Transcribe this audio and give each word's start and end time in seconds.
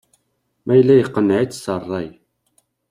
Ma 0.65 0.73
yella 0.75 0.93
iqneɛ-itt 0.97 1.59
s 1.63 1.65
rray. 1.81 2.09